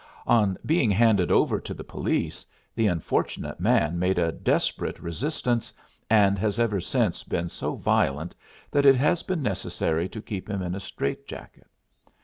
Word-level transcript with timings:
On 0.25 0.57
being 0.65 0.89
handed 0.89 1.31
over 1.31 1.59
to 1.59 1.75
the 1.75 1.83
police, 1.83 2.43
the 2.73 2.87
unfortunate 2.87 3.59
man 3.59 3.99
made 3.99 4.17
a 4.17 4.31
desperate 4.31 4.99
resistance, 4.99 5.71
and 6.09 6.39
has 6.39 6.57
ever 6.57 6.81
since 6.81 7.23
been 7.23 7.49
so 7.49 7.75
violent 7.75 8.33
that 8.71 8.83
it 8.87 8.95
has 8.95 9.21
been 9.21 9.43
necessary 9.43 10.09
to 10.09 10.19
keep 10.19 10.49
him 10.49 10.63
in 10.63 10.73
a 10.73 10.79
strait 10.79 11.27
jacket. 11.27 11.67